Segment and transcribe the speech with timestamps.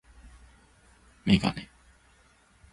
[1.25, 1.69] メガネ